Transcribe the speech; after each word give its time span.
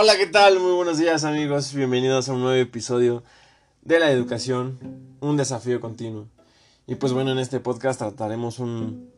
Hola, 0.00 0.16
¿qué 0.16 0.28
tal? 0.28 0.60
Muy 0.60 0.70
buenos 0.70 0.98
días 0.98 1.24
amigos, 1.24 1.74
bienvenidos 1.74 2.28
a 2.28 2.32
un 2.32 2.42
nuevo 2.42 2.54
episodio 2.54 3.24
de 3.82 3.98
la 3.98 4.12
educación, 4.12 4.78
un 5.18 5.36
desafío 5.36 5.80
continuo. 5.80 6.28
Y 6.86 6.94
pues 6.94 7.12
bueno, 7.12 7.32
en 7.32 7.40
este 7.40 7.58
podcast 7.58 7.98
trataremos 7.98 8.60
un, 8.60 9.10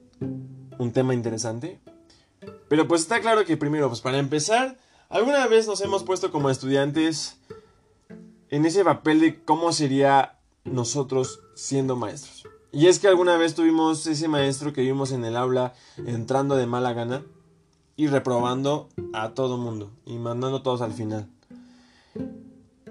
un 0.79 0.93
tema 0.93 1.13
interesante. 1.13 1.79
Pero 2.71 2.89
pues 2.89 3.03
está 3.03 3.21
claro 3.21 3.45
que 3.45 3.59
primero, 3.59 3.89
pues 3.89 4.01
para 4.01 4.17
empezar, 4.17 4.79
alguna 5.11 5.47
vez 5.49 5.67
nos 5.67 5.83
hemos 5.83 6.03
puesto 6.03 6.33
como 6.33 6.49
estudiantes 6.49 7.37
en 8.49 8.65
ese 8.65 8.83
papel 8.83 9.21
de 9.21 9.45
cómo 9.45 9.75
sería 9.75 10.39
nosotros 10.65 11.41
siendo 11.55 11.95
maestros. 11.95 12.49
Y 12.73 12.87
es 12.87 12.99
que 13.01 13.09
alguna 13.09 13.37
vez 13.37 13.55
tuvimos 13.55 14.07
ese 14.07 14.29
maestro 14.29 14.73
que 14.73 14.81
vimos 14.81 15.13
en 15.13 15.27
el 15.27 15.37
aula 15.37 15.75
entrando 16.07 16.57
de 16.57 16.65
mala 16.65 16.95
gana 16.95 17.23
y 18.01 18.07
reprobando 18.07 18.89
a 19.13 19.35
todo 19.35 19.59
mundo 19.59 19.91
y 20.07 20.17
mandando 20.17 20.63
todos 20.63 20.81
al 20.81 20.95
final. 20.95 21.29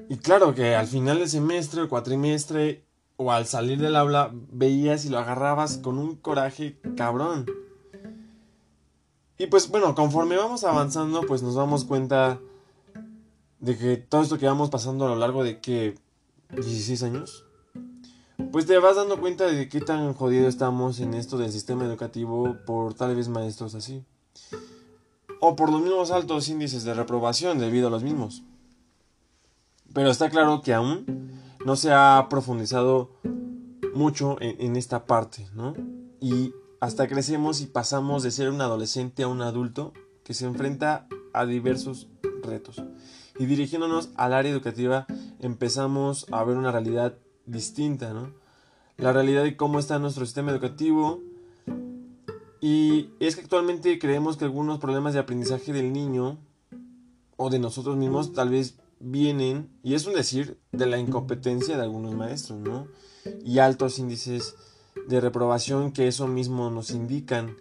Y 0.08 0.18
claro 0.18 0.54
que 0.54 0.76
al 0.76 0.86
final 0.86 1.18
del 1.18 1.28
semestre 1.28 1.82
o 1.82 1.90
cuatrimestre 1.90 2.86
o 3.18 3.32
al 3.32 3.48
salir 3.48 3.80
del 3.80 3.96
aula 3.96 4.30
veías 4.52 5.06
y 5.06 5.10
lo 5.10 5.18
agarrabas 5.18 5.80
con 5.80 5.98
un 5.98 6.16
coraje 6.16 6.80
cabrón. 6.96 7.48
Y 9.40 9.48
pues 9.48 9.72
bueno, 9.72 9.96
conforme 9.96 10.38
vamos 10.38 10.64
avanzando, 10.64 11.22
pues 11.22 11.42
nos 11.42 11.56
damos 11.56 11.86
cuenta 11.86 12.40
de 13.60 13.80
que 13.80 13.98
todo 13.98 14.22
esto 14.22 14.38
que 14.38 14.46
vamos 14.46 14.70
pasando 14.70 15.08
a 15.08 15.10
lo 15.10 15.16
largo 15.16 15.44
de 15.44 15.60
que 15.60 15.96
16 16.52 17.02
años, 17.02 17.46
pues 18.52 18.68
te 18.68 18.78
vas 18.78 18.96
dando 18.96 19.20
cuenta 19.20 19.48
de 19.48 19.70
qué 19.70 19.82
tan 19.82 20.14
jodido 20.14 20.48
estamos 20.48 21.00
en 21.00 21.16
esto 21.16 21.40
del 21.40 21.52
sistema 21.52 21.86
educativo 21.86 22.58
por 22.68 22.94
tal 22.94 23.16
vez 23.16 23.28
maestros 23.28 23.74
así. 23.74 24.06
O 25.40 25.56
por 25.56 25.72
los 25.72 25.82
mismos 25.82 26.12
altos 26.12 26.50
índices 26.50 26.84
de 26.84 26.94
reprobación 26.94 27.60
debido 27.60 27.88
a 27.88 27.92
los 27.92 28.04
mismos. 28.04 28.44
Pero 29.94 30.12
está 30.12 30.30
claro 30.30 30.62
que 30.62 30.74
aún 30.74 31.32
no 31.66 31.76
se 31.76 31.92
ha 31.92 32.28
profundizado 32.30 33.12
mucho 33.94 34.38
en, 34.40 34.76
esta 34.76 35.06
parte, 35.06 35.48
¿no? 35.54 35.74
Y 36.22 36.54
hasta 36.80 37.08
crecemos 37.08 37.62
y 37.62 37.66
pasamos 37.66 38.24
de 38.24 38.32
ser 38.32 38.50
un 38.50 38.62
adolescente 38.62 39.24
a 39.24 39.28
un 39.28 39.42
adulto 39.42 39.94
que 40.24 40.34
se 40.34 40.46
enfrenta 40.46 41.08
a 41.34 41.46
diversos 41.46 42.08
retos. 42.44 42.84
Y 43.38 43.46
dirigiéndonos 43.46 44.10
al 44.16 44.34
área 44.34 44.52
educativa 44.52 45.06
empezamos 45.40 46.28
a 46.32 46.44
ver 46.44 46.58
una 46.58 46.72
realidad 46.72 47.18
distinta, 47.46 48.14
¿no? 48.14 48.34
La 48.98 49.14
realidad 49.14 49.44
de 49.44 49.56
cómo 49.56 49.80
está 49.80 49.98
nuestro 49.98 50.26
sistema 50.26 50.52
educativo. 50.52 51.22
Y 52.62 53.10
es 53.20 53.36
que 53.36 53.42
actualmente 53.42 54.00
creemos 54.00 54.38
que 54.38 54.46
algunos 54.46 54.80
problemas 54.80 55.14
de 55.14 55.20
aprendizaje 55.20 55.72
del 55.72 55.94
niño 55.94 56.38
o 57.38 57.50
de 57.50 57.60
nosotros 57.60 57.96
mismos 57.96 58.34
tal 58.34 58.50
vez 58.50 58.76
vienen, 59.00 59.70
y 59.82 59.94
es 59.94 60.06
un 60.06 60.14
decir, 60.14 60.58
de 60.72 60.86
la 60.86 60.98
incompetencia 60.98 61.78
de 61.78 61.84
algunos 61.84 62.14
maestros, 62.16 62.60
¿no? 62.60 62.88
Y 63.46 63.60
altos 63.60 63.98
índices 63.98 64.56
de 65.08 65.22
reprobación 65.22 65.92
que 65.92 66.08
eso 66.08 66.28
mismo 66.28 66.70
nos 66.70 66.92
indican. 66.92 67.56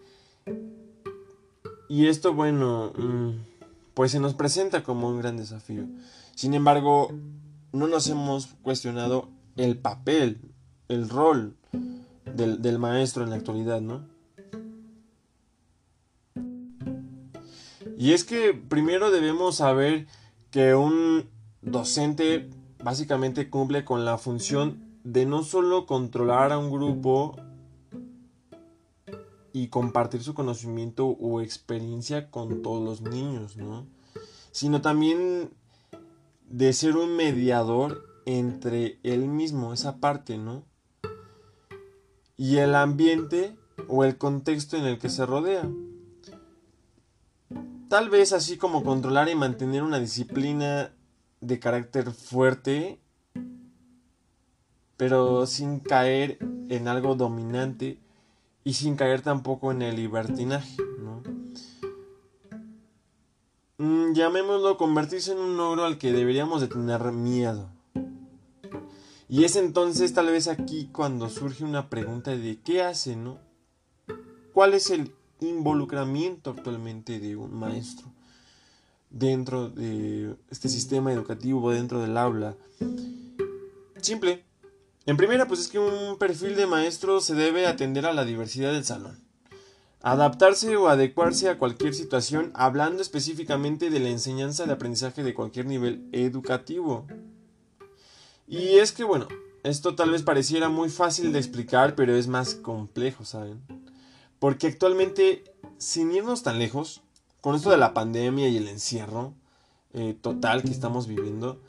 Y 1.88 2.06
esto, 2.06 2.34
bueno, 2.34 2.92
mm, 2.96 3.30
pues 3.94 4.12
se 4.12 4.20
nos 4.20 4.34
presenta 4.34 4.82
como 4.82 5.08
un 5.08 5.18
gran 5.18 5.36
desafío. 5.36 5.84
Sin 6.34 6.54
embargo, 6.54 7.10
no 7.72 7.86
nos 7.88 8.08
hemos 8.08 8.46
cuestionado 8.62 9.28
el 9.56 9.78
papel, 9.78 10.40
el 10.88 11.08
rol 11.08 11.56
del, 12.34 12.78
maestro 12.78 13.24
en 13.24 13.30
la 13.30 13.36
actualidad, 13.36 13.80
¿no? 13.80 14.06
Y 17.98 18.12
es 18.12 18.22
que 18.22 18.54
primero 18.54 19.10
debemos 19.10 19.56
saber 19.56 20.06
que 20.52 20.76
un 20.76 21.28
docente 21.62 22.48
básicamente 22.80 23.50
cumple 23.50 23.84
con 23.84 24.04
la 24.04 24.18
función 24.18 25.00
de 25.02 25.26
no 25.26 25.42
solo 25.42 25.84
controlar 25.84 26.52
a 26.52 26.58
un 26.58 26.70
grupo 26.70 27.34
y 29.52 29.66
compartir 29.66 30.22
su 30.22 30.32
conocimiento 30.34 31.08
o 31.08 31.40
experiencia 31.40 32.30
con 32.30 32.62
todos 32.62 32.84
los 32.84 33.00
niños, 33.00 33.56
¿no? 33.56 33.84
Sino 34.52 34.80
también 34.80 35.50
de 36.48 36.72
ser 36.74 36.96
un 36.96 37.16
mediador 37.16 38.06
entre 38.26 39.00
él 39.02 39.26
mismo, 39.26 39.72
esa 39.72 39.96
parte, 39.96 40.38
¿no? 40.38 40.62
Y 42.36 42.58
el 42.58 42.76
ambiente 42.76 43.56
o 43.88 44.04
el 44.04 44.18
contexto 44.18 44.76
en 44.76 44.84
el 44.84 45.00
que 45.00 45.08
se 45.08 45.26
rodea. 45.26 45.68
Tal 47.88 48.10
vez 48.10 48.34
así 48.34 48.58
como 48.58 48.84
controlar 48.84 49.30
y 49.30 49.34
mantener 49.34 49.82
una 49.82 49.98
disciplina 49.98 50.92
de 51.40 51.58
carácter 51.58 52.12
fuerte, 52.12 53.00
pero 54.98 55.46
sin 55.46 55.80
caer 55.80 56.38
en 56.68 56.86
algo 56.86 57.14
dominante 57.14 57.98
y 58.62 58.74
sin 58.74 58.96
caer 58.96 59.22
tampoco 59.22 59.72
en 59.72 59.80
el 59.80 59.96
libertinaje, 59.96 60.76
¿no? 61.00 61.22
Mm, 63.78 64.12
llamémoslo 64.12 64.76
convertirse 64.76 65.32
en 65.32 65.38
un 65.38 65.56
logro 65.56 65.84
al 65.84 65.96
que 65.96 66.12
deberíamos 66.12 66.60
de 66.60 66.68
tener 66.68 67.00
miedo. 67.12 67.70
Y 69.30 69.44
es 69.44 69.56
entonces 69.56 70.12
tal 70.12 70.26
vez 70.26 70.46
aquí 70.48 70.90
cuando 70.92 71.30
surge 71.30 71.64
una 71.64 71.88
pregunta 71.88 72.36
de 72.36 72.60
qué 72.60 72.82
hace, 72.82 73.16
¿no? 73.16 73.38
¿Cuál 74.52 74.74
es 74.74 74.90
el 74.90 75.14
involucramiento 75.40 76.50
actualmente 76.50 77.20
de 77.20 77.36
un 77.36 77.54
maestro 77.54 78.12
dentro 79.10 79.70
de 79.70 80.36
este 80.50 80.68
sistema 80.68 81.12
educativo, 81.12 81.70
dentro 81.70 82.00
del 82.00 82.16
aula? 82.16 82.56
Simple. 84.00 84.44
En 85.06 85.16
primera, 85.16 85.48
pues 85.48 85.60
es 85.60 85.68
que 85.68 85.78
un 85.78 86.18
perfil 86.18 86.54
de 86.54 86.66
maestro 86.66 87.20
se 87.20 87.34
debe 87.34 87.66
atender 87.66 88.04
a 88.04 88.12
la 88.12 88.24
diversidad 88.24 88.72
del 88.72 88.84
salón. 88.84 89.18
Adaptarse 90.02 90.76
o 90.76 90.88
adecuarse 90.88 91.48
a 91.48 91.58
cualquier 91.58 91.94
situación 91.94 92.52
hablando 92.54 93.02
específicamente 93.02 93.90
de 93.90 94.00
la 94.00 94.10
enseñanza 94.10 94.66
de 94.66 94.72
aprendizaje 94.72 95.24
de 95.24 95.34
cualquier 95.34 95.66
nivel 95.66 96.08
educativo. 96.12 97.06
Y 98.46 98.78
es 98.78 98.92
que, 98.92 99.04
bueno, 99.04 99.28
esto 99.62 99.94
tal 99.94 100.10
vez 100.10 100.22
pareciera 100.22 100.68
muy 100.68 100.88
fácil 100.88 101.32
de 101.32 101.38
explicar, 101.38 101.94
pero 101.94 102.14
es 102.14 102.28
más 102.28 102.54
complejo, 102.54 103.24
¿saben? 103.24 103.60
Porque 104.38 104.68
actualmente, 104.68 105.44
sin 105.78 106.12
irnos 106.12 106.42
tan 106.42 106.58
lejos, 106.58 107.02
con 107.40 107.54
esto 107.54 107.70
de 107.70 107.76
la 107.76 107.94
pandemia 107.94 108.48
y 108.48 108.56
el 108.56 108.68
encierro 108.68 109.34
eh, 109.94 110.16
total 110.20 110.62
que 110.62 110.70
estamos 110.70 111.06
viviendo, 111.06 111.60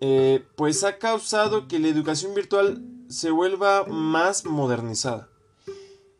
eh, 0.00 0.44
pues 0.56 0.82
ha 0.84 0.98
causado 0.98 1.68
que 1.68 1.78
la 1.78 1.88
educación 1.88 2.34
virtual 2.34 2.82
se 3.08 3.30
vuelva 3.30 3.84
más 3.84 4.44
modernizada. 4.44 5.28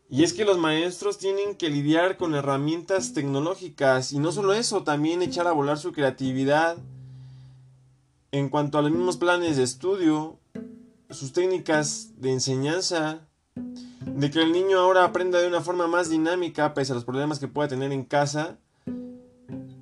Y 0.09 0.23
es 0.23 0.33
que 0.33 0.43
los 0.43 0.57
maestros 0.57 1.17
tienen 1.17 1.55
que 1.55 1.69
lidiar 1.69 2.17
con 2.17 2.35
herramientas 2.35 3.13
tecnológicas 3.13 4.11
y 4.11 4.19
no 4.19 4.33
solo 4.33 4.53
eso, 4.53 4.83
también 4.83 5.21
echar 5.21 5.47
a 5.47 5.53
volar 5.53 5.77
su 5.77 5.93
creatividad, 5.93 6.77
en 8.31 8.49
cuanto 8.49 8.77
a 8.77 8.81
los 8.81 8.91
mismos 8.91 9.17
planes 9.17 9.57
de 9.57 9.63
estudio, 9.63 10.37
sus 11.09 11.33
técnicas 11.33 12.11
de 12.17 12.33
enseñanza, 12.33 13.27
de 14.05 14.31
que 14.31 14.41
el 14.41 14.51
niño 14.51 14.79
ahora 14.79 15.03
aprenda 15.03 15.39
de 15.39 15.47
una 15.47 15.61
forma 15.61 15.87
más 15.87 16.09
dinámica, 16.09 16.73
pese 16.73 16.91
a 16.91 16.95
los 16.95 17.05
problemas 17.05 17.39
que 17.39 17.47
pueda 17.47 17.67
tener 17.67 17.91
en 17.91 18.03
casa, 18.03 18.57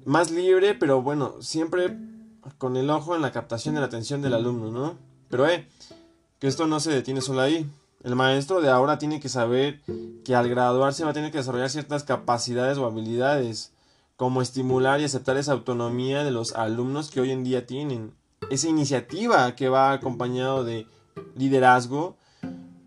más 0.06 0.32
libre, 0.32 0.76
pero 0.76 1.02
bueno, 1.02 1.36
siempre 1.42 1.98
con 2.58 2.78
el 2.78 2.90
ojo 2.90 3.16
en 3.16 3.22
la 3.22 3.32
captación 3.32 3.76
de 3.76 3.82
la 3.82 3.88
atención 3.88 4.22
del 4.22 4.34
alumno, 4.34 4.72
¿no? 4.72 4.98
Pero 5.30 5.48
eh, 5.48 5.68
que 6.40 6.48
esto 6.48 6.68
no 6.68 6.80
se 6.80 6.92
detiene 6.92 7.22
solo 7.22 7.42
ahí. 7.42 7.70
El 8.04 8.16
maestro 8.16 8.62
de 8.62 8.70
ahora 8.70 8.98
tiene 8.98 9.20
que 9.20 9.30
saber 9.30 9.82
que 10.24 10.36
al 10.36 10.50
graduarse 10.50 11.04
va 11.04 11.12
a 11.12 11.14
tener 11.14 11.32
que 11.32 11.38
desarrollar 11.38 11.70
ciertas 11.70 12.04
capacidades 12.04 12.78
o 12.78 12.86
habilidades, 12.86 13.74
como 14.16 14.42
estimular 14.42 15.00
y 15.00 15.06
aceptar 15.06 15.38
esa 15.38 15.54
autonomía 15.54 16.24
de 16.24 16.32
los 16.32 16.54
alumnos 16.54 17.12
que 17.12 17.22
hoy 17.22 17.32
en 17.32 17.44
día 17.44 17.66
tienen 17.66 18.14
esa 18.50 18.68
iniciativa 18.68 19.56
que 19.56 19.70
va 19.70 19.92
acompañado 19.92 20.64
de 20.64 20.88
liderazgo, 21.36 22.18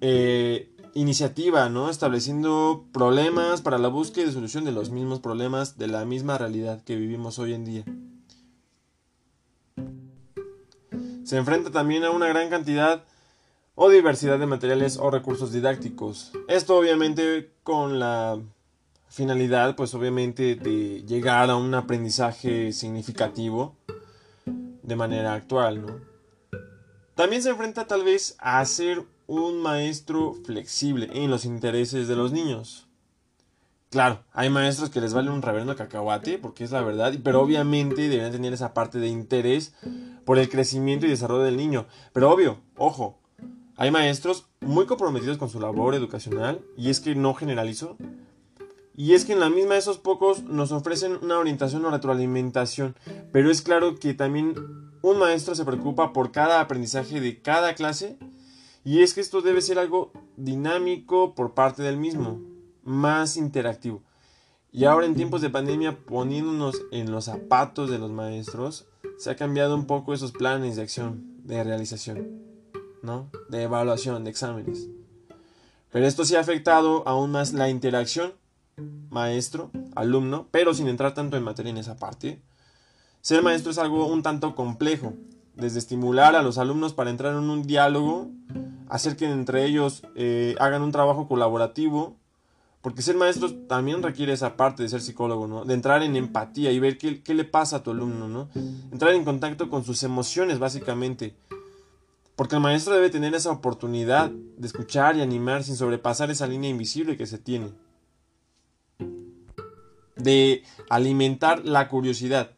eh, 0.00 0.71
iniciativa, 0.94 1.68
¿no? 1.68 1.88
Estableciendo 1.88 2.86
problemas 2.92 3.62
para 3.62 3.78
la 3.78 3.88
búsqueda 3.88 4.26
y 4.26 4.32
solución 4.32 4.64
de 4.64 4.72
los 4.72 4.90
mismos 4.90 5.20
problemas 5.20 5.78
de 5.78 5.86
la 5.86 6.04
misma 6.04 6.38
realidad 6.38 6.82
que 6.84 6.96
vivimos 6.96 7.38
hoy 7.38 7.54
en 7.54 7.64
día. 7.64 7.84
Se 11.24 11.36
enfrenta 11.36 11.70
también 11.70 12.04
a 12.04 12.10
una 12.10 12.26
gran 12.28 12.50
cantidad 12.50 13.04
o 13.74 13.88
diversidad 13.88 14.38
de 14.38 14.46
materiales 14.46 14.98
o 14.98 15.10
recursos 15.10 15.52
didácticos. 15.52 16.32
Esto 16.48 16.76
obviamente 16.76 17.50
con 17.62 17.98
la 17.98 18.38
finalidad, 19.08 19.76
pues 19.76 19.94
obviamente 19.94 20.56
de 20.56 21.04
llegar 21.04 21.50
a 21.50 21.56
un 21.56 21.74
aprendizaje 21.74 22.72
significativo 22.72 23.76
de 24.82 24.96
manera 24.96 25.34
actual, 25.34 25.86
¿no? 25.86 26.00
También 27.14 27.42
se 27.42 27.50
enfrenta 27.50 27.86
tal 27.86 28.04
vez 28.04 28.36
a 28.38 28.64
ser 28.64 29.04
un 29.26 29.60
maestro 29.60 30.34
flexible 30.44 31.08
en 31.12 31.30
los 31.30 31.44
intereses 31.44 32.08
de 32.08 32.16
los 32.16 32.32
niños. 32.32 32.86
Claro, 33.90 34.20
hay 34.32 34.48
maestros 34.48 34.88
que 34.88 35.02
les 35.02 35.12
vale 35.12 35.30
un 35.30 35.42
reverendo 35.42 35.76
cacahuate, 35.76 36.38
porque 36.38 36.64
es 36.64 36.70
la 36.70 36.80
verdad, 36.80 37.12
pero 37.22 37.42
obviamente 37.42 38.02
deberían 38.02 38.32
tener 38.32 38.54
esa 38.54 38.72
parte 38.72 38.98
de 38.98 39.08
interés 39.08 39.74
por 40.24 40.38
el 40.38 40.48
crecimiento 40.48 41.04
y 41.04 41.10
desarrollo 41.10 41.42
del 41.42 41.58
niño. 41.58 41.86
Pero 42.14 42.30
obvio, 42.30 42.60
ojo, 42.76 43.18
hay 43.76 43.90
maestros 43.90 44.46
muy 44.60 44.86
comprometidos 44.86 45.36
con 45.36 45.50
su 45.50 45.60
labor 45.60 45.94
educacional, 45.94 46.62
y 46.76 46.88
es 46.88 47.00
que 47.00 47.14
no 47.14 47.34
generalizo, 47.34 47.98
y 48.94 49.14
es 49.14 49.24
que 49.24 49.32
en 49.32 49.40
la 49.40 49.50
misma 49.50 49.76
esos 49.76 49.98
pocos 49.98 50.42
nos 50.42 50.72
ofrecen 50.72 51.18
una 51.22 51.38
orientación 51.38 51.84
o 51.84 51.90
retroalimentación, 51.90 52.94
pero 53.30 53.50
es 53.50 53.62
claro 53.62 53.98
que 53.98 54.14
también 54.14 54.54
un 55.02 55.18
maestro 55.18 55.54
se 55.54 55.64
preocupa 55.64 56.12
por 56.12 56.30
cada 56.30 56.60
aprendizaje 56.60 57.20
de 57.20 57.40
cada 57.40 57.74
clase, 57.74 58.18
y 58.84 59.02
es 59.02 59.14
que 59.14 59.20
esto 59.20 59.42
debe 59.42 59.60
ser 59.60 59.78
algo 59.78 60.12
dinámico 60.36 61.34
por 61.34 61.54
parte 61.54 61.82
del 61.82 61.96
mismo 61.96 62.40
más 62.82 63.36
interactivo. 63.36 64.02
Y 64.72 64.86
ahora 64.86 65.06
en 65.06 65.14
tiempos 65.14 65.42
de 65.42 65.50
pandemia, 65.50 65.98
poniéndonos 65.98 66.80
en 66.90 67.12
los 67.12 67.26
zapatos 67.26 67.90
de 67.90 67.98
los 67.98 68.10
maestros, 68.10 68.86
se 69.18 69.30
ha 69.30 69.36
cambiado 69.36 69.74
un 69.74 69.86
poco 69.86 70.14
esos 70.14 70.32
planes 70.32 70.76
de 70.76 70.82
acción, 70.82 71.42
de 71.44 71.62
realización, 71.62 72.42
¿no? 73.02 73.30
De 73.50 73.64
evaluación, 73.64 74.24
de 74.24 74.30
exámenes. 74.30 74.88
Pero 75.90 76.06
esto 76.06 76.24
sí 76.24 76.36
ha 76.36 76.40
afectado 76.40 77.06
aún 77.06 77.32
más 77.32 77.52
la 77.52 77.68
interacción 77.68 78.32
maestro-alumno, 79.10 80.48
pero 80.50 80.72
sin 80.72 80.88
entrar 80.88 81.12
tanto 81.12 81.36
en 81.36 81.42
materia 81.44 81.70
en 81.70 81.76
esa 81.76 81.96
parte. 81.96 82.40
Ser 83.20 83.42
maestro 83.42 83.70
es 83.70 83.78
algo 83.78 84.06
un 84.06 84.22
tanto 84.22 84.54
complejo, 84.54 85.12
desde 85.54 85.78
estimular 85.78 86.34
a 86.34 86.42
los 86.42 86.56
alumnos 86.56 86.94
para 86.94 87.10
entrar 87.10 87.34
en 87.34 87.50
un 87.50 87.62
diálogo, 87.62 88.30
hacer 88.92 89.16
que 89.16 89.24
entre 89.24 89.64
ellos 89.64 90.02
eh, 90.14 90.54
hagan 90.60 90.82
un 90.82 90.92
trabajo 90.92 91.26
colaborativo, 91.26 92.18
porque 92.82 93.00
ser 93.00 93.16
maestro 93.16 93.50
también 93.66 94.02
requiere 94.02 94.34
esa 94.34 94.54
parte 94.58 94.82
de 94.82 94.90
ser 94.90 95.00
psicólogo, 95.00 95.46
¿no? 95.46 95.64
De 95.64 95.72
entrar 95.72 96.02
en 96.02 96.14
empatía 96.14 96.70
y 96.72 96.78
ver 96.78 96.98
qué, 96.98 97.22
qué 97.22 97.32
le 97.32 97.44
pasa 97.44 97.76
a 97.76 97.82
tu 97.82 97.92
alumno, 97.92 98.28
¿no? 98.28 98.50
Entrar 98.92 99.14
en 99.14 99.24
contacto 99.24 99.70
con 99.70 99.82
sus 99.82 100.02
emociones, 100.02 100.58
básicamente. 100.58 101.34
Porque 102.36 102.56
el 102.56 102.60
maestro 102.60 102.94
debe 102.94 103.08
tener 103.08 103.34
esa 103.34 103.50
oportunidad 103.50 104.30
de 104.30 104.66
escuchar 104.66 105.16
y 105.16 105.22
animar 105.22 105.64
sin 105.64 105.76
sobrepasar 105.76 106.30
esa 106.30 106.46
línea 106.46 106.68
invisible 106.68 107.16
que 107.16 107.26
se 107.26 107.38
tiene. 107.38 107.72
De 110.16 110.64
alimentar 110.90 111.64
la 111.64 111.88
curiosidad. 111.88 112.50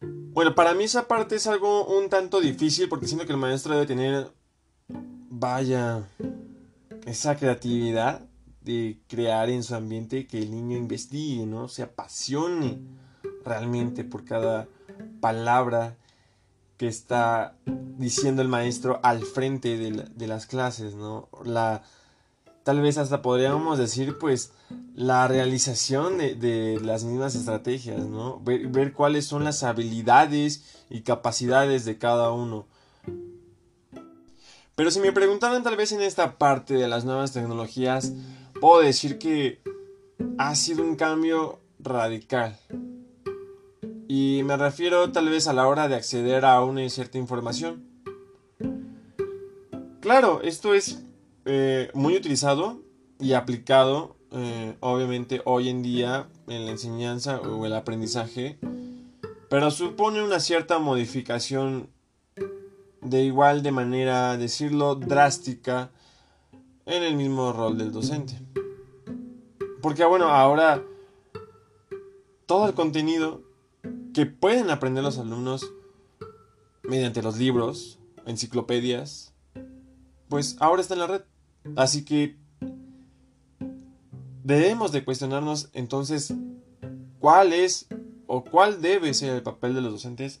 Bueno, 0.00 0.54
para 0.54 0.72
mí 0.74 0.84
esa 0.84 1.08
parte 1.08 1.34
es 1.34 1.48
algo 1.48 1.84
un 1.84 2.08
tanto 2.08 2.40
difícil 2.40 2.88
porque 2.88 3.06
siento 3.06 3.26
que 3.26 3.32
el 3.32 3.38
maestro 3.38 3.74
debe 3.74 3.86
tener, 3.86 4.30
vaya, 5.42 6.08
esa 7.04 7.36
creatividad 7.36 8.20
de 8.60 9.00
crear 9.08 9.50
en 9.50 9.64
su 9.64 9.74
ambiente 9.74 10.28
que 10.28 10.38
el 10.38 10.52
niño 10.52 10.76
investigue, 10.76 11.44
¿no? 11.46 11.66
Se 11.66 11.82
apasione 11.82 12.78
realmente 13.44 14.04
por 14.04 14.24
cada 14.24 14.68
palabra 15.20 15.96
que 16.76 16.86
está 16.86 17.56
diciendo 17.66 18.40
el 18.40 18.46
maestro 18.46 19.00
al 19.02 19.24
frente 19.24 19.76
de, 19.78 20.26
las 20.28 20.46
clases, 20.46 20.94
¿no? 20.94 21.28
La, 21.44 21.82
tal 22.62 22.80
vez 22.80 22.96
hasta 22.96 23.20
podríamos 23.20 23.78
decir, 23.78 24.18
pues, 24.18 24.52
la 24.94 25.26
realización 25.26 26.18
de, 26.18 26.78
las 26.84 27.02
mismas 27.02 27.34
estrategias, 27.34 28.06
¿no? 28.06 28.38
Ver, 28.38 28.68
ver, 28.68 28.92
cuáles 28.92 29.26
son 29.26 29.42
las 29.42 29.64
habilidades 29.64 30.84
y 30.88 31.00
capacidades 31.00 31.84
de 31.84 31.98
cada 31.98 32.30
uno. 32.30 32.68
Pero 34.74 34.90
si 34.90 35.00
me 35.00 35.12
preguntaran 35.12 35.62
tal 35.62 35.76
vez 35.76 35.92
en 35.92 36.00
esta 36.00 36.38
parte 36.38 36.74
de 36.74 36.88
las 36.88 37.04
nuevas 37.04 37.32
tecnologías, 37.32 38.12
puedo 38.60 38.80
decir 38.80 39.18
que 39.18 39.60
ha 40.38 40.54
sido 40.54 40.82
un 40.82 40.96
cambio 40.96 41.60
radical. 41.78 42.58
Y 44.08 44.42
me 44.44 44.56
refiero 44.56 45.12
tal 45.12 45.28
vez 45.28 45.46
a 45.46 45.52
la 45.52 45.66
hora 45.66 45.88
de 45.88 45.94
acceder 45.94 46.44
a 46.44 46.62
una 46.62 46.88
cierta 46.88 47.18
información. 47.18 47.84
Claro, 50.00 50.40
esto 50.42 50.74
es 50.74 51.04
eh, 51.44 51.90
muy 51.94 52.16
utilizado 52.16 52.80
y 53.20 53.34
aplicado, 53.34 54.16
eh, 54.32 54.74
obviamente, 54.80 55.42
hoy 55.44 55.68
en 55.68 55.82
día 55.82 56.28
en 56.48 56.64
la 56.64 56.72
enseñanza 56.72 57.40
o 57.40 57.66
el 57.66 57.74
aprendizaje, 57.74 58.58
pero 59.48 59.70
supone 59.70 60.22
una 60.22 60.40
cierta 60.40 60.78
modificación 60.78 61.88
de 63.12 63.22
igual 63.22 63.62
de 63.62 63.72
manera, 63.72 64.38
decirlo, 64.38 64.94
drástica 64.94 65.90
en 66.86 67.02
el 67.02 67.14
mismo 67.14 67.52
rol 67.52 67.76
del 67.76 67.92
docente. 67.92 68.40
Porque 69.82 70.04
bueno, 70.04 70.28
ahora 70.28 70.82
todo 72.46 72.66
el 72.66 72.74
contenido 72.74 73.42
que 74.14 74.24
pueden 74.24 74.70
aprender 74.70 75.04
los 75.04 75.18
alumnos 75.18 75.70
mediante 76.82 77.22
los 77.22 77.36
libros, 77.36 77.98
enciclopedias, 78.24 79.34
pues 80.30 80.56
ahora 80.58 80.80
está 80.80 80.94
en 80.94 81.00
la 81.00 81.06
red. 81.06 81.22
Así 81.76 82.06
que 82.06 82.38
debemos 84.42 84.90
de 84.90 85.04
cuestionarnos 85.04 85.68
entonces 85.74 86.32
cuál 87.18 87.52
es 87.52 87.88
o 88.26 88.42
cuál 88.42 88.80
debe 88.80 89.12
ser 89.12 89.34
el 89.34 89.42
papel 89.42 89.74
de 89.74 89.82
los 89.82 89.92
docentes 89.92 90.40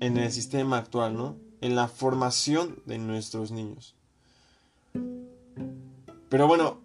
en 0.00 0.16
el 0.16 0.32
sistema 0.32 0.78
actual, 0.78 1.14
¿no? 1.14 1.44
En 1.64 1.76
la 1.76 1.88
formación 1.88 2.82
de 2.84 2.98
nuestros 2.98 3.50
niños. 3.50 3.94
Pero 6.28 6.46
bueno, 6.46 6.82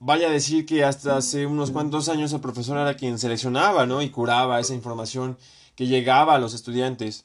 vaya 0.00 0.28
a 0.28 0.30
decir 0.30 0.66
que 0.66 0.84
hasta 0.84 1.16
hace 1.16 1.46
unos 1.46 1.70
cuantos 1.70 2.10
años 2.10 2.34
el 2.34 2.40
profesor 2.40 2.76
era 2.76 2.94
quien 2.94 3.18
seleccionaba, 3.18 3.86
¿no? 3.86 4.02
Y 4.02 4.10
curaba 4.10 4.60
esa 4.60 4.74
información 4.74 5.38
que 5.76 5.86
llegaba 5.86 6.34
a 6.34 6.38
los 6.38 6.52
estudiantes. 6.52 7.24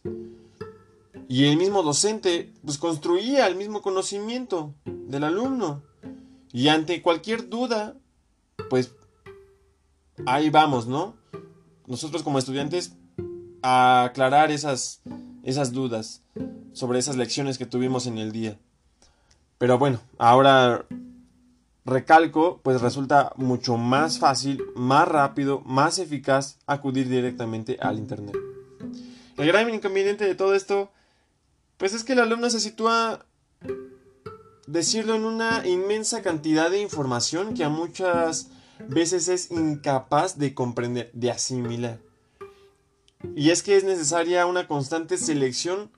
Y 1.27 1.47
el 1.47 1.57
mismo 1.57 1.83
docente, 1.83 2.53
pues 2.63 2.77
construía 2.77 3.45
el 3.47 3.57
mismo 3.57 3.81
conocimiento 3.81 4.73
del 4.85 5.25
alumno. 5.25 5.81
Y 6.53 6.69
ante 6.69 7.01
cualquier 7.01 7.49
duda, 7.49 7.97
pues 8.69 8.93
ahí 10.25 10.49
vamos, 10.49 10.88
¿no? 10.88 11.15
Nosotros 11.85 12.23
como 12.23 12.39
estudiantes 12.39 12.93
a 13.61 14.05
aclarar 14.05 14.51
esas, 14.51 15.01
esas 15.43 15.71
dudas 15.71 16.21
sobre 16.73 16.99
esas 16.99 17.17
lecciones 17.17 17.57
que 17.57 17.65
tuvimos 17.65 18.07
en 18.07 18.17
el 18.17 18.31
día. 18.31 18.57
Pero 19.57 19.77
bueno, 19.77 19.99
ahora 20.17 20.85
recalco, 21.85 22.60
pues 22.63 22.81
resulta 22.81 23.33
mucho 23.36 23.77
más 23.77 24.19
fácil, 24.19 24.63
más 24.75 25.07
rápido, 25.07 25.62
más 25.65 26.00
eficaz 26.00 26.57
acudir 26.65 27.10
directamente 27.10 27.77
al 27.81 27.98
Internet. 27.98 28.36
El 29.38 29.48
gran 29.48 29.74
inconveniente 29.74 30.25
de 30.25 30.36
todo 30.36 30.53
esto, 30.53 30.91
pues 31.77 31.93
es 31.93 32.03
que 32.03 32.13
el 32.13 32.19
alumno 32.19 32.50
se 32.50 32.60
sitúa, 32.60 33.25
decirlo, 34.67 35.15
en 35.15 35.25
una 35.25 35.67
inmensa 35.67 36.21
cantidad 36.21 36.69
de 36.69 36.81
información 36.81 37.53
que 37.53 37.63
a 37.63 37.69
muchas 37.69 38.50
veces 38.88 39.27
es 39.27 39.51
incapaz 39.51 40.38
de 40.38 40.53
comprender, 40.53 41.12
de 41.13 41.31
asimilar. 41.31 42.00
Y 43.35 43.50
es 43.50 43.63
que 43.63 43.77
es 43.77 43.83
necesaria 43.83 44.45
una 44.45 44.67
constante 44.67 45.17
selección 45.17 45.89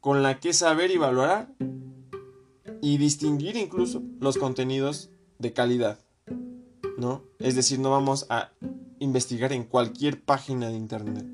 con 0.00 0.22
la 0.22 0.40
que 0.40 0.52
saber 0.52 0.90
y 0.90 0.96
valorar 0.96 1.48
y 2.80 2.98
distinguir 2.98 3.56
incluso 3.56 4.02
los 4.20 4.36
contenidos 4.36 5.10
de 5.38 5.52
calidad, 5.52 5.98
¿no? 6.98 7.22
Es 7.38 7.54
decir, 7.54 7.78
no 7.78 7.90
vamos 7.90 8.26
a 8.28 8.50
investigar 8.98 9.52
en 9.52 9.64
cualquier 9.64 10.20
página 10.20 10.68
de 10.68 10.76
internet. 10.76 11.26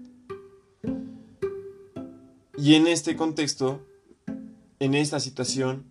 Y 2.57 2.75
en 2.75 2.87
este 2.87 3.17
contexto, 3.17 3.81
en 4.81 4.95
esta 4.95 5.21
situación, 5.21 5.85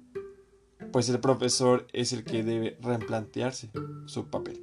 pues 0.91 1.09
el 1.09 1.19
profesor 1.19 1.87
es 1.93 2.13
el 2.13 2.23
que 2.23 2.43
debe 2.43 2.77
replantearse 2.81 3.69
su 4.05 4.27
papel. 4.27 4.61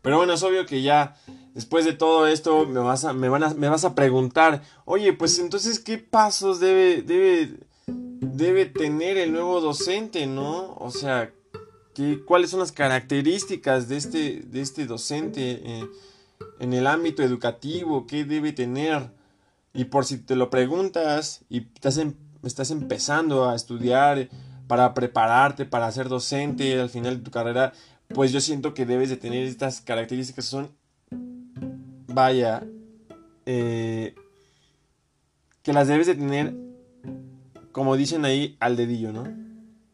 Pero 0.00 0.18
bueno, 0.18 0.34
es 0.34 0.42
obvio 0.42 0.66
que 0.66 0.82
ya 0.82 1.16
después 1.54 1.84
de 1.84 1.94
todo 1.94 2.26
esto 2.26 2.66
me 2.66 2.80
vas 2.80 3.04
a, 3.04 3.12
me 3.12 3.28
van 3.28 3.58
me 3.58 3.68
vas 3.68 3.84
a 3.84 3.94
preguntar, 3.94 4.62
oye, 4.84 5.12
pues 5.12 5.38
entonces, 5.38 5.78
¿qué 5.78 5.98
pasos 5.98 6.60
debe, 6.60 7.02
debe 7.02 7.58
debe 7.86 8.66
tener 8.66 9.16
el 9.16 9.32
nuevo 9.32 9.60
docente, 9.60 10.26
¿no? 10.26 10.74
O 10.74 10.90
sea, 10.90 11.32
¿cuáles 12.26 12.50
son 12.50 12.60
las 12.60 12.72
características 12.72 13.88
de 13.88 13.96
este, 13.96 14.40
de 14.40 14.60
este 14.60 14.86
docente 14.86 15.60
eh, 15.64 15.86
en 16.60 16.72
el 16.72 16.86
ámbito 16.86 17.22
educativo? 17.22 18.06
¿Qué 18.06 18.24
debe 18.24 18.52
tener? 18.52 19.10
Y 19.72 19.84
por 19.84 20.04
si 20.04 20.18
te 20.18 20.36
lo 20.36 20.50
preguntas 20.50 21.44
y 21.48 21.66
estás, 21.74 21.98
em, 21.98 22.14
estás 22.42 22.70
empezando 22.70 23.48
a 23.48 23.54
estudiar 23.54 24.28
para 24.66 24.94
prepararte 24.94 25.66
para 25.66 25.90
ser 25.92 26.08
docente 26.08 26.80
al 26.80 26.90
final 26.90 27.18
de 27.18 27.24
tu 27.24 27.30
carrera, 27.30 27.72
pues 28.08 28.32
yo 28.32 28.40
siento 28.40 28.72
que 28.72 28.86
debes 28.86 29.10
de 29.10 29.16
tener 29.16 29.44
estas 29.44 29.80
características. 29.80 30.44
Son, 30.46 30.70
vaya, 32.14 32.66
eh, 33.46 34.14
que 35.62 35.72
las 35.72 35.88
debes 35.88 36.06
de 36.06 36.14
tener 36.14 36.54
como 37.74 37.96
dicen 37.96 38.24
ahí, 38.24 38.56
al 38.60 38.76
dedillo, 38.76 39.12
¿no? 39.12 39.24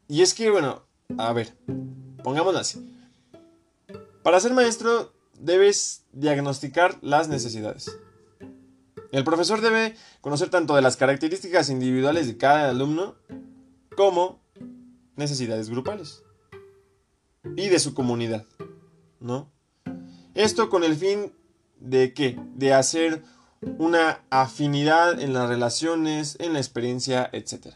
Y 0.07 0.21
es 0.21 0.35
que, 0.35 0.51
bueno, 0.51 0.83
a 1.17 1.33
ver, 1.33 1.57
pongámoslo 2.23 2.61
así. 2.61 2.87
Para 4.23 4.39
ser 4.39 4.53
maestro 4.53 5.15
debes 5.39 6.05
diagnosticar 6.13 6.99
las 7.01 7.29
necesidades. 7.29 7.99
El 9.13 9.25
profesor 9.25 9.63
debe 9.63 9.97
conocer 10.21 10.51
tanto 10.51 10.77
de 10.77 10.83
las 10.83 10.99
características 10.99 11.71
individuales 11.71 12.27
de 12.27 12.37
cada 12.37 12.69
alumno 12.69 13.17
como 13.97 14.43
necesidades 15.17 15.71
grupales 15.71 16.23
y 17.57 17.71
de 17.71 17.79
su 17.79 17.95
comunidad, 17.95 18.45
¿no? 19.21 19.51
Esto 20.35 20.69
con 20.69 20.85
el 20.85 20.97
fin 20.97 21.33
de 21.81 22.15
qué? 22.15 22.39
De 22.55 22.73
hacer 22.73 23.23
una 23.79 24.21
afinidad 24.31 25.21
en 25.21 25.33
las 25.33 25.49
relaciones, 25.49 26.37
en 26.41 26.55
la 26.55 26.59
experiencia, 26.59 27.29
etc. 27.33 27.75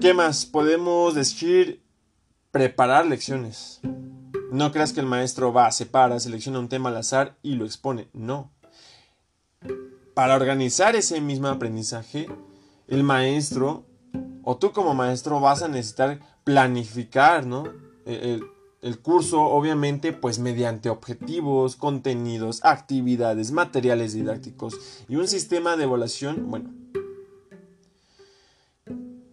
¿Qué 0.00 0.14
más? 0.14 0.44
Podemos 0.46 1.14
decir 1.14 1.82
preparar 2.50 3.06
lecciones. 3.06 3.80
No 4.50 4.70
creas 4.72 4.92
que 4.92 5.00
el 5.00 5.06
maestro 5.06 5.52
va, 5.52 5.70
separa, 5.72 6.20
selecciona 6.20 6.58
un 6.58 6.68
tema 6.68 6.90
al 6.90 6.96
azar 6.96 7.36
y 7.42 7.54
lo 7.54 7.64
expone. 7.64 8.08
No. 8.12 8.52
Para 10.14 10.36
organizar 10.36 10.94
ese 10.94 11.20
mismo 11.20 11.48
aprendizaje, 11.48 12.28
el 12.86 13.02
maestro 13.02 13.86
o 14.44 14.56
tú 14.56 14.72
como 14.72 14.94
maestro 14.94 15.40
vas 15.40 15.62
a 15.62 15.68
necesitar 15.68 16.20
planificar, 16.44 17.46
¿no? 17.46 17.64
El, 18.04 18.14
el 18.14 18.53
curso, 19.00 19.40
obviamente, 19.42 20.12
pues 20.12 20.38
mediante 20.38 20.90
objetivos, 20.90 21.76
contenidos, 21.76 22.60
actividades, 22.64 23.50
materiales 23.50 24.12
didácticos 24.12 25.04
y 25.08 25.16
un 25.16 25.26
sistema 25.28 25.76
de 25.76 25.84
evaluación, 25.84 26.50
bueno, 26.50 26.70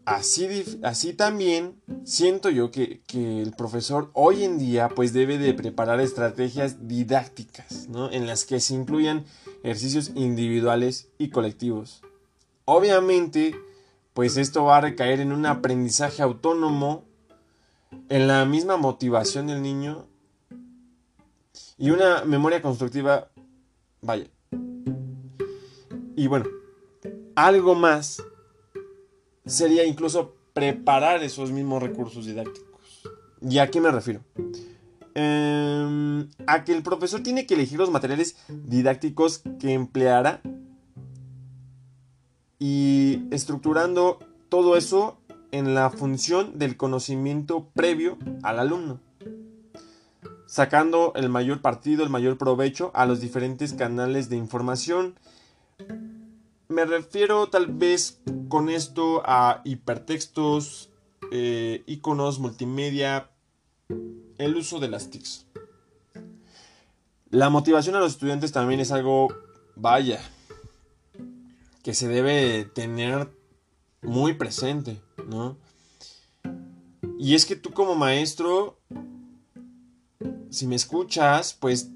Así, 0.06 0.80
así, 0.84 1.14
también 1.14 1.80
siento 2.04 2.50
yo 2.50 2.72
que, 2.72 3.02
el 3.14 3.54
profesor 3.56 4.10
hoy 4.14 4.44
en 4.44 4.58
día 4.58 4.90
pues 4.90 5.14
debe 5.14 5.38
de 5.38 5.54
preparar 5.54 6.02
estrategias 6.02 6.88
didácticas, 6.88 7.88
¿no? 7.88 8.12
En 8.12 8.26
las 8.26 8.46
que 8.46 8.60
se 8.60 8.74
incluyan 8.74 9.26
ejercicios 9.64 10.12
individuales 10.16 11.10
y 11.20 11.30
colectivos. 11.30 12.02
Obviamente, 12.66 13.56
pues 14.14 14.38
esto 14.38 14.64
va 14.66 14.78
a 14.78 14.82
recaer 14.82 15.20
en 15.20 15.32
un 15.32 15.46
aprendizaje 15.46 16.24
autónomo, 16.24 17.06
en 18.10 18.28
la 18.28 18.46
misma 18.46 18.78
motivación 18.78 19.48
del 19.48 19.62
niño 19.62 20.08
y 21.78 21.90
una 21.90 22.24
memoria 22.26 22.62
constructiva, 22.62 23.30
vaya. 24.02 24.28
Y 26.16 26.28
bueno, 26.28 26.46
algo 27.36 27.76
más 27.76 28.24
sería 29.46 29.86
incluso 29.86 30.36
preparar 30.54 31.24
esos 31.24 31.52
mismos 31.52 31.82
recursos 31.82 32.26
didácticos. 32.26 33.02
¿Y 33.42 33.58
a 33.58 33.72
qué 33.72 33.82
me 33.82 33.92
refiero? 33.92 34.22
Em, 35.14 36.30
a 36.48 36.64
que 36.64 36.74
el 36.74 36.84
profesor 36.84 37.22
tiene 37.22 37.46
que 37.46 37.56
elegir 37.56 37.80
los 37.80 37.92
materiales 37.92 38.38
didácticos 38.48 39.44
que 39.60 39.74
empleará 39.74 40.42
y 42.60 43.24
estructurando 43.32 44.20
todo 44.50 44.78
eso 44.78 45.21
en 45.52 45.74
la 45.74 45.90
función 45.90 46.58
del 46.58 46.78
conocimiento 46.78 47.70
previo 47.74 48.18
al 48.44 48.60
alumno, 48.60 49.00
sacando 50.46 51.14
el 51.16 51.30
mayor 51.30 51.62
partido, 51.62 52.04
el 52.04 52.10
mayor 52.10 52.38
provecho 52.38 52.92
a 52.94 53.06
los 53.06 53.20
diferentes 53.20 53.74
canales 53.74 54.30
de 54.30 54.38
información 54.38 55.16
me 56.72 56.86
refiero 56.86 57.50
tal 57.50 57.68
vez 57.68 58.22
con 58.48 58.70
esto 58.70 59.22
a 59.26 59.62
hipertextos, 59.66 60.90
eh, 61.32 61.84
iconos, 61.86 62.40
multimedia, 62.40 63.30
el 64.38 64.56
uso 64.56 64.80
de 64.80 64.88
las 64.88 65.10
TICs. 65.10 65.48
La 67.30 67.50
motivación 67.50 67.96
a 67.96 68.00
los 68.00 68.14
estudiantes 68.14 68.52
también 68.52 68.80
es 68.80 68.92
algo, 68.92 69.28
vaya, 69.76 70.22
que 71.84 71.94
se 71.94 72.08
debe 72.08 72.66
tener 72.66 73.30
muy 74.02 74.34
presente, 74.34 75.02
¿no? 75.28 75.58
Y 77.18 77.36
es 77.36 77.46
que 77.46 77.56
tú 77.56 77.72
como 77.72 77.96
maestro, 77.96 78.80
si 80.50 80.68
me 80.68 80.76
escuchas, 80.76 81.56
pues 81.60 81.90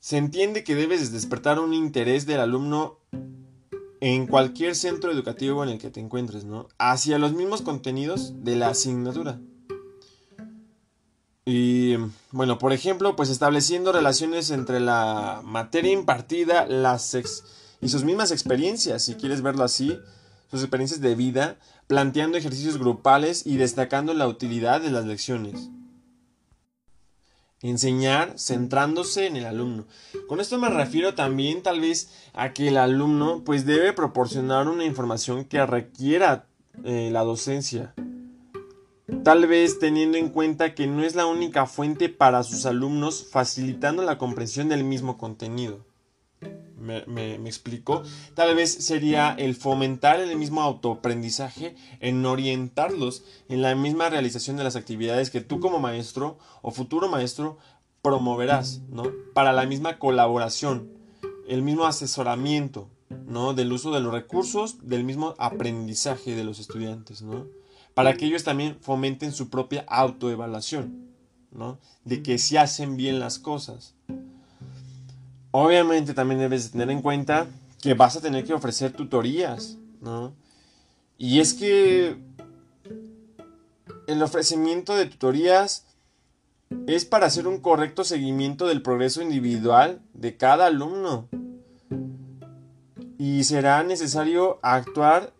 se 0.00 0.16
entiende 0.16 0.64
que 0.64 0.74
debes 0.74 1.12
despertar 1.12 1.58
un 1.58 1.74
interés 1.74 2.24
del 2.24 2.40
alumno 2.40 2.98
en 4.00 4.26
cualquier 4.26 4.74
centro 4.74 5.10
educativo 5.10 5.62
en 5.62 5.70
el 5.70 5.78
que 5.78 5.90
te 5.90 6.00
encuentres, 6.00 6.44
¿no? 6.44 6.68
Hacia 6.78 7.18
los 7.18 7.32
mismos 7.32 7.62
contenidos 7.62 8.44
de 8.44 8.56
la 8.56 8.68
asignatura. 8.68 9.40
Y 11.44 11.96
bueno, 12.30 12.58
por 12.58 12.72
ejemplo, 12.72 13.16
pues 13.16 13.30
estableciendo 13.30 13.92
relaciones 13.92 14.50
entre 14.50 14.80
la 14.80 15.40
materia 15.44 15.92
impartida 15.92 16.66
las 16.66 17.16
y 17.80 17.88
sus 17.88 18.04
mismas 18.04 18.32
experiencias, 18.32 19.02
si 19.04 19.14
quieres 19.14 19.40
verlo 19.40 19.64
así, 19.64 19.98
sus 20.50 20.60
experiencias 20.62 21.00
de 21.00 21.14
vida, 21.14 21.56
planteando 21.86 22.38
ejercicios 22.38 22.78
grupales 22.78 23.46
y 23.46 23.56
destacando 23.56 24.14
la 24.14 24.26
utilidad 24.26 24.80
de 24.80 24.90
las 24.90 25.04
lecciones. 25.04 25.70
Enseñar 27.60 28.38
centrándose 28.38 29.26
en 29.26 29.36
el 29.36 29.44
alumno. 29.44 29.86
Con 30.28 30.40
esto 30.40 30.58
me 30.58 30.68
refiero 30.68 31.14
también 31.14 31.62
tal 31.62 31.80
vez 31.80 32.08
a 32.32 32.52
que 32.52 32.68
el 32.68 32.76
alumno 32.76 33.42
pues 33.44 33.66
debe 33.66 33.92
proporcionar 33.92 34.68
una 34.68 34.84
información 34.84 35.44
que 35.44 35.64
requiera 35.66 36.46
eh, 36.84 37.10
la 37.12 37.24
docencia. 37.24 37.94
Tal 39.24 39.46
vez 39.46 39.78
teniendo 39.80 40.18
en 40.18 40.28
cuenta 40.28 40.74
que 40.74 40.86
no 40.86 41.02
es 41.02 41.14
la 41.16 41.26
única 41.26 41.66
fuente 41.66 42.08
para 42.08 42.42
sus 42.44 42.64
alumnos 42.64 43.26
facilitando 43.28 44.02
la 44.02 44.18
comprensión 44.18 44.68
del 44.68 44.84
mismo 44.84 45.18
contenido 45.18 45.87
me, 46.78 47.34
explico, 47.46 48.02
tal 48.34 48.54
vez 48.54 48.72
sería 48.72 49.34
el 49.38 49.54
fomentar 49.54 50.20
el 50.20 50.36
mismo 50.36 50.62
autoaprendizaje 50.62 51.74
en 52.00 52.24
orientarlos 52.24 53.24
en 53.48 53.62
la 53.62 53.74
misma 53.74 54.10
realización 54.10 54.56
de 54.56 54.64
las 54.64 54.76
actividades 54.76 55.30
que 55.30 55.40
tú 55.40 55.60
como 55.60 55.78
maestro 55.78 56.38
o 56.62 56.70
futuro 56.70 57.08
maestro 57.08 57.58
promoverás, 58.02 58.80
¿no? 58.90 59.04
Para 59.34 59.52
la 59.52 59.66
misma 59.66 59.98
colaboración, 59.98 60.88
el 61.48 61.62
mismo 61.62 61.84
asesoramiento, 61.84 62.88
¿no? 63.26 63.54
Del 63.54 63.72
uso 63.72 63.90
de 63.92 64.00
los 64.00 64.12
recursos, 64.12 64.76
del 64.82 65.04
mismo 65.04 65.34
aprendizaje 65.38 66.34
de 66.34 66.44
los 66.44 66.58
estudiantes, 66.58 67.22
¿no? 67.22 67.46
Para 67.94 68.16
que 68.16 68.26
ellos 68.26 68.44
también 68.44 68.76
fomenten 68.80 69.32
su 69.32 69.50
propia 69.50 69.84
autoevaluación, 69.88 71.08
¿no? 71.50 71.78
De 72.04 72.22
que 72.22 72.38
si 72.38 72.56
hacen 72.56 72.96
bien 72.96 73.18
las 73.18 73.38
cosas. 73.38 73.94
Obviamente 75.50 76.14
también 76.14 76.40
debes 76.40 76.70
tener 76.70 76.90
en 76.90 77.02
cuenta 77.02 77.46
que 77.80 77.94
vas 77.94 78.16
a 78.16 78.20
tener 78.20 78.44
que 78.44 78.54
ofrecer 78.54 78.92
tutorías, 78.92 79.78
¿no? 80.00 80.32
Y 81.16 81.40
es 81.40 81.54
que 81.54 82.16
el 84.06 84.22
ofrecimiento 84.22 84.94
de 84.96 85.06
tutorías 85.06 85.84
es 86.86 87.04
para 87.04 87.26
hacer 87.26 87.46
un 87.46 87.60
correcto 87.60 88.04
seguimiento 88.04 88.66
del 88.66 88.82
progreso 88.82 89.22
individual 89.22 90.00
de 90.14 90.36
cada 90.36 90.66
alumno. 90.66 91.28
Y 93.18 93.44
será 93.44 93.82
necesario 93.82 94.58
actuar 94.62 95.32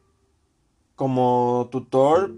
como 0.97 1.69
tutor 1.71 2.35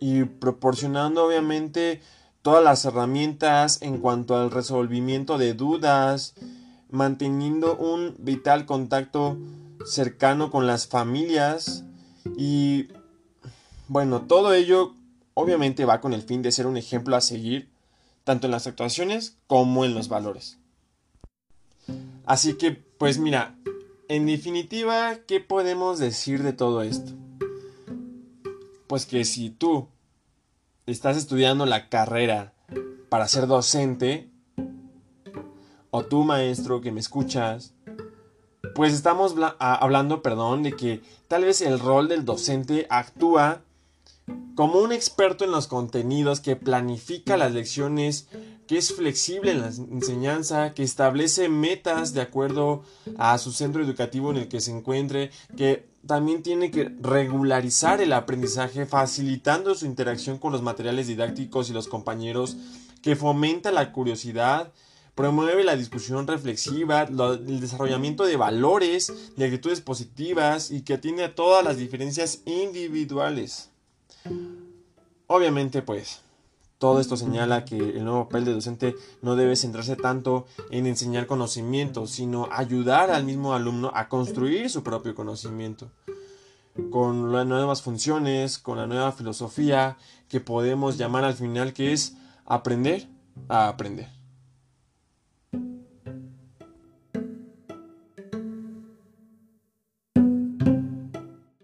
y 0.00 0.24
proporcionando 0.24 1.24
obviamente 1.24 2.02
todas 2.42 2.62
las 2.62 2.84
herramientas 2.84 3.80
en 3.80 3.98
cuanto 3.98 4.36
al 4.36 4.50
resolvimiento 4.50 5.38
de 5.38 5.54
dudas, 5.54 6.34
manteniendo 6.90 7.76
un 7.76 8.14
vital 8.18 8.66
contacto 8.66 9.38
cercano 9.84 10.50
con 10.50 10.66
las 10.66 10.86
familias 10.86 11.84
y 12.36 12.88
bueno, 13.88 14.22
todo 14.22 14.52
ello 14.52 14.94
obviamente 15.34 15.84
va 15.84 16.00
con 16.00 16.12
el 16.12 16.22
fin 16.22 16.42
de 16.42 16.52
ser 16.52 16.66
un 16.66 16.76
ejemplo 16.76 17.16
a 17.16 17.20
seguir 17.20 17.68
tanto 18.24 18.46
en 18.46 18.50
las 18.50 18.66
actuaciones 18.66 19.36
como 19.46 19.84
en 19.84 19.94
los 19.94 20.08
valores. 20.08 20.58
Así 22.24 22.54
que, 22.54 22.72
pues 22.72 23.18
mira, 23.18 23.54
en 24.08 24.26
definitiva, 24.26 25.18
¿qué 25.26 25.40
podemos 25.40 25.98
decir 25.98 26.42
de 26.42 26.52
todo 26.52 26.82
esto? 26.82 27.12
Pues 28.88 29.06
que 29.06 29.24
si 29.24 29.50
tú 29.50 29.88
estás 30.86 31.16
estudiando 31.16 31.66
la 31.66 31.88
carrera 31.88 32.52
para 33.08 33.28
ser 33.28 33.46
docente, 33.46 34.28
o 35.96 36.04
tú 36.04 36.24
maestro 36.24 36.82
que 36.82 36.92
me 36.92 37.00
escuchas, 37.00 37.72
pues 38.74 38.92
estamos 38.92 39.34
hablando, 39.58 40.20
perdón, 40.20 40.62
de 40.62 40.72
que 40.72 41.00
tal 41.26 41.44
vez 41.44 41.62
el 41.62 41.80
rol 41.80 42.08
del 42.08 42.26
docente 42.26 42.86
actúa 42.90 43.62
como 44.54 44.80
un 44.80 44.92
experto 44.92 45.46
en 45.46 45.52
los 45.52 45.68
contenidos 45.68 46.40
que 46.40 46.54
planifica 46.54 47.38
las 47.38 47.54
lecciones, 47.54 48.28
que 48.66 48.76
es 48.76 48.92
flexible 48.92 49.52
en 49.52 49.62
la 49.62 49.68
enseñanza, 49.68 50.74
que 50.74 50.82
establece 50.82 51.48
metas 51.48 52.12
de 52.12 52.20
acuerdo 52.20 52.82
a 53.16 53.38
su 53.38 53.52
centro 53.52 53.82
educativo 53.82 54.30
en 54.30 54.36
el 54.36 54.48
que 54.48 54.60
se 54.60 54.72
encuentre, 54.72 55.30
que 55.56 55.88
también 56.06 56.42
tiene 56.42 56.70
que 56.70 56.92
regularizar 57.00 58.02
el 58.02 58.12
aprendizaje 58.12 58.84
facilitando 58.84 59.74
su 59.74 59.86
interacción 59.86 60.36
con 60.36 60.52
los 60.52 60.60
materiales 60.60 61.06
didácticos 61.06 61.70
y 61.70 61.72
los 61.72 61.88
compañeros, 61.88 62.58
que 63.00 63.16
fomenta 63.16 63.72
la 63.72 63.92
curiosidad, 63.92 64.72
promueve 65.16 65.64
la 65.64 65.74
discusión 65.74 66.26
reflexiva, 66.26 67.02
el 67.02 67.60
desarrollamiento 67.60 68.24
de 68.24 68.36
valores, 68.36 69.32
de 69.34 69.46
actitudes 69.46 69.80
positivas 69.80 70.70
y 70.70 70.82
que 70.82 70.94
atiende 70.94 71.24
a 71.24 71.34
todas 71.34 71.64
las 71.64 71.78
diferencias 71.78 72.42
individuales. 72.44 73.70
Obviamente, 75.26 75.80
pues, 75.80 76.20
todo 76.78 77.00
esto 77.00 77.16
señala 77.16 77.64
que 77.64 77.78
el 77.78 78.04
nuevo 78.04 78.28
papel 78.28 78.44
de 78.44 78.52
docente 78.52 78.94
no 79.22 79.36
debe 79.36 79.56
centrarse 79.56 79.96
tanto 79.96 80.46
en 80.70 80.86
enseñar 80.86 81.26
conocimiento, 81.26 82.06
sino 82.06 82.48
ayudar 82.52 83.10
al 83.10 83.24
mismo 83.24 83.54
alumno 83.54 83.90
a 83.94 84.10
construir 84.10 84.68
su 84.68 84.82
propio 84.82 85.14
conocimiento. 85.14 85.90
Con 86.90 87.32
las 87.32 87.46
nuevas 87.46 87.80
funciones, 87.80 88.58
con 88.58 88.76
la 88.76 88.86
nueva 88.86 89.12
filosofía 89.12 89.96
que 90.28 90.40
podemos 90.40 90.98
llamar 90.98 91.24
al 91.24 91.34
final 91.34 91.72
que 91.72 91.94
es 91.94 92.16
aprender 92.44 93.08
a 93.48 93.68
aprender. 93.68 94.10